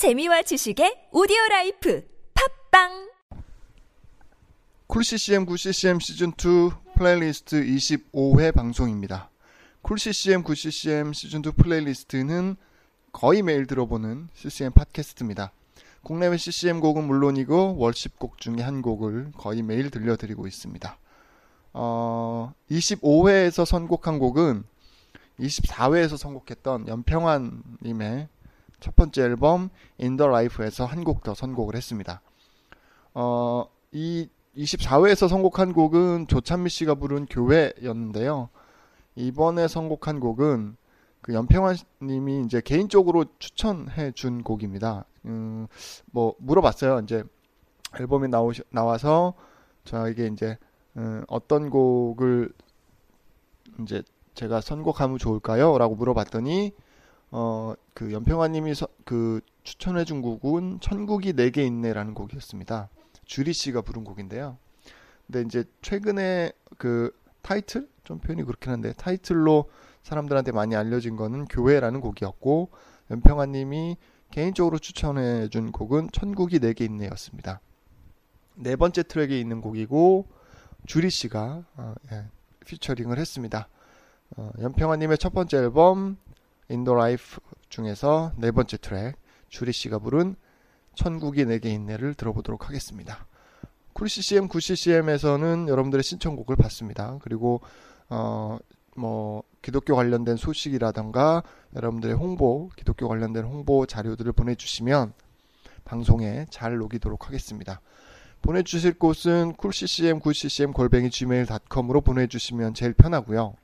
재미와 0.00 0.40
지식의 0.40 1.08
오디오 1.12 1.36
라이프 1.50 2.02
팟빵 2.70 3.10
Cool 4.86 5.19
CCM 5.19 5.44
Good 5.44 5.76
CCM 5.76 6.00
시즌 6.00 6.28
2 6.28 6.94
플레이리스트 6.96 7.62
25회 7.62 8.54
방송입니다. 8.54 9.28
쿨CCM 9.82 10.42
9CCM 10.42 11.12
시즌 11.12 11.42
2 11.44 11.50
플레이리스트는 11.52 12.56
거의 13.12 13.42
매일 13.42 13.66
들어보는 13.66 14.30
CCM 14.32 14.72
팟캐스트입니다. 14.72 15.52
국내외 16.02 16.38
CCM 16.38 16.80
곡은 16.80 17.04
물론이고 17.04 17.76
worship 17.76 18.18
곡 18.18 18.38
중에 18.38 18.62
한 18.62 18.80
곡을 18.80 19.32
거의 19.36 19.60
매일 19.60 19.90
들려드리고 19.90 20.46
있습니다. 20.46 20.98
어, 21.74 22.54
25회에서 22.70 23.66
선곡한 23.66 24.18
곡은 24.18 24.64
24회에서 25.40 26.16
선곡했던 26.16 26.88
연평환님의 26.88 28.28
첫 28.80 28.96
번째 28.96 29.22
앨범 29.22 29.70
the 29.98 30.16
Life에서 30.22 30.84
한 30.84 31.04
곡 31.04 31.22
더 31.22 31.34
선곡을 31.34 31.74
했습니다. 31.76 32.22
어, 33.14 33.66
이 33.92 34.28
24회에서 34.56 35.28
선곡한 35.28 35.72
곡은 35.72 36.26
조찬미 36.26 36.70
씨가 36.70 36.94
부른 36.96 37.26
교회였는데요. 37.26 38.48
이번에 39.14 39.68
선곡한 39.68 40.20
곡은 40.20 40.76
그 41.20 41.34
연평환 41.34 41.76
님이 42.02 42.42
이제 42.44 42.60
개인적으로 42.60 43.26
추천해 43.38 44.10
준 44.12 44.42
곡입니다. 44.42 45.04
음, 45.26 45.66
뭐 46.10 46.34
물어봤어요. 46.38 47.00
이제 47.00 47.22
앨범이 47.98 48.28
나오 48.28 48.52
나와서 48.70 49.34
저에게 49.84 50.26
이제 50.28 50.56
음, 50.96 51.24
어떤 51.28 51.70
곡을 51.70 52.52
이제 53.82 54.02
제가 54.34 54.60
선곡하면 54.60 55.18
좋을까요? 55.18 55.76
라고 55.78 55.94
물어봤더니 55.94 56.72
어, 57.30 57.74
그 57.94 58.12
연평아님이 58.12 58.74
그 59.04 59.40
추천해준 59.62 60.22
곡은 60.22 60.80
천국이 60.80 61.32
내게 61.32 61.64
있네라는 61.66 62.14
곡이었습니다. 62.14 62.88
주리 63.24 63.52
씨가 63.52 63.82
부른 63.82 64.04
곡인데요. 64.04 64.58
근데 65.26 65.42
이제 65.42 65.64
최근에 65.82 66.52
그 66.78 67.16
타이틀 67.42 67.88
좀 68.04 68.18
표현이 68.18 68.42
그렇긴 68.42 68.72
한데 68.72 68.92
타이틀로 68.94 69.70
사람들한테 70.02 70.52
많이 70.52 70.74
알려진 70.74 71.16
거는 71.16 71.44
교회라는 71.44 72.00
곡이었고 72.00 72.70
연평아님이 73.10 73.96
개인적으로 74.30 74.78
추천해준 74.78 75.72
곡은 75.72 76.10
천국이 76.12 76.58
내게 76.58 76.84
있네였습니다. 76.84 77.60
네 78.54 78.76
번째 78.76 79.02
트랙에 79.02 79.38
있는 79.38 79.60
곡이고 79.60 80.26
주리 80.86 81.10
씨가 81.10 81.64
어, 81.76 81.94
예, 82.12 82.24
피처링을 82.66 83.18
했습니다. 83.18 83.68
어, 84.36 84.50
연평아님의 84.60 85.18
첫 85.18 85.32
번째 85.32 85.58
앨범 85.58 86.16
The 86.70 86.92
Life 86.92 87.38
중에서 87.68 88.32
네 88.36 88.50
번째 88.50 88.76
트랙 88.76 89.16
주리 89.48 89.72
씨가 89.72 89.98
부른 89.98 90.36
천국이 90.94 91.44
내게 91.44 91.70
있네를 91.70 92.14
들어보도록 92.14 92.68
하겠습니다. 92.68 93.26
쿨CCM, 93.92 94.48
9CCM에서는 94.48 95.68
여러분들의 95.68 96.02
신청곡을 96.02 96.56
받습니다. 96.56 97.18
그리고 97.22 97.60
어, 98.08 98.58
뭐 98.96 99.42
기독교 99.62 99.94
관련된 99.94 100.36
소식이라던가 100.36 101.42
여러분들의 101.74 102.14
홍보, 102.16 102.70
기독교 102.76 103.08
관련된 103.08 103.44
홍보 103.44 103.86
자료들을 103.86 104.32
보내주시면 104.32 105.12
방송에 105.84 106.46
잘 106.50 106.76
녹이도록 106.76 107.26
하겠습니다. 107.26 107.80
보내주실 108.42 108.94
곳은 108.94 109.54
쿨ccm, 109.54 110.20
9ccm 110.20 110.72
골뱅이 110.72 111.10
gmail.com으로 111.10 112.00
보내주시면 112.00 112.74
제일 112.74 112.94
편하고요. 112.94 113.54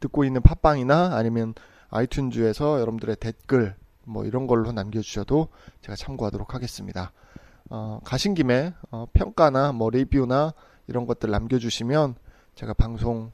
듣고 0.00 0.24
있는 0.24 0.42
팟빵이나 0.42 1.16
아니면 1.16 1.54
아이튠즈에서 1.90 2.80
여러분들의 2.80 3.16
댓글 3.16 3.74
뭐 4.04 4.24
이런 4.24 4.46
걸로 4.46 4.72
남겨주셔도 4.72 5.48
제가 5.82 5.96
참고하도록 5.96 6.54
하겠습니다. 6.54 7.12
어, 7.68 8.00
가신 8.04 8.34
김에 8.34 8.72
어, 8.90 9.06
평가나 9.12 9.72
뭐 9.72 9.90
리뷰나 9.90 10.54
이런 10.86 11.06
것들 11.06 11.30
남겨주시면 11.30 12.14
제가 12.54 12.74
방송 12.74 13.32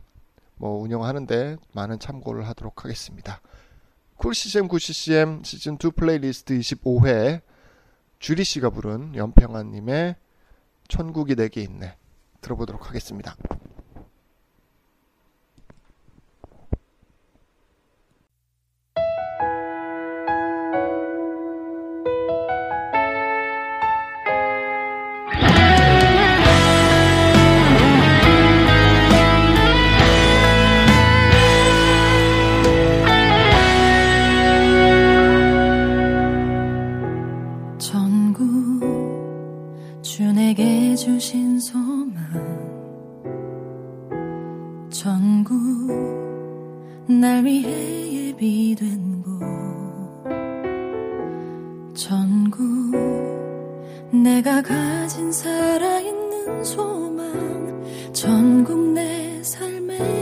뭐 0.56 0.80
운영하는데 0.80 1.56
많은 1.72 1.98
참고를 1.98 2.46
하도록 2.48 2.84
하겠습니다. 2.84 3.40
쿨CCM 4.16 4.68
9CCM 4.68 5.44
시즌 5.44 5.74
2 5.74 5.90
플레이리스트 5.90 6.56
25회 6.56 7.40
주리 8.20 8.44
씨가 8.44 8.70
부른 8.70 9.16
연평아님의 9.16 10.14
천국이 10.86 11.34
내게 11.34 11.62
있네 11.62 11.96
들어보도록 12.40 12.88
하겠습니다. 12.88 13.34
날 47.22 47.44
위해 47.44 48.30
예비된 48.30 49.22
곳. 49.22 49.38
전국 51.94 52.66
내가 54.10 54.60
가진 54.60 55.30
살아있는 55.30 56.64
소망. 56.64 58.12
전국 58.12 58.76
내 58.92 59.40
삶의 59.44 60.21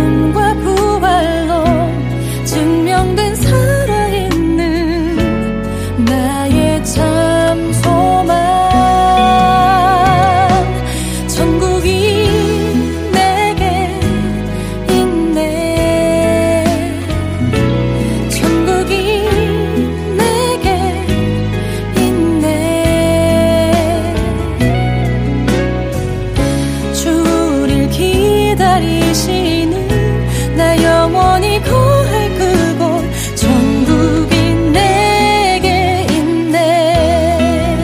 계시는 29.11 30.55
나 30.55 30.81
영원히 30.81 31.61
구할 31.61 32.33
그곳 32.35 33.03
전국이 33.35 34.35
내게 34.71 36.07
있네. 36.11 37.75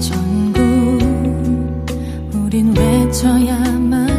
전국 0.00 0.98
우린 2.34 2.76
외쳐야만 2.76 4.15